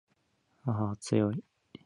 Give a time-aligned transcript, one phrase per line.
[0.63, 1.43] 母は強い